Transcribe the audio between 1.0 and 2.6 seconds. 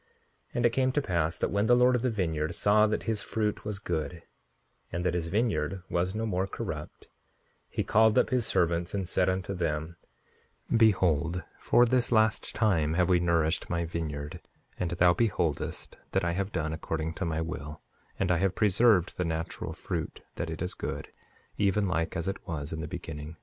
pass that when the Lord of the vineyard